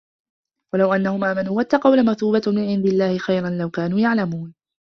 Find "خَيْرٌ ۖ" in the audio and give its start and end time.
3.17-3.51